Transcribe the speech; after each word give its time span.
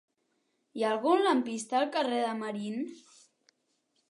Hi 0.79 0.85
ha 0.85 0.93
algun 0.93 1.21
lampista 1.27 1.77
al 1.81 1.87
carrer 1.99 2.25
de 2.25 2.33
Marín? 2.43 2.83